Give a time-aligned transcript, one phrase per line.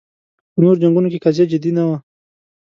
[0.53, 1.97] په نورو جنګونو کې قضیه جدي نه وه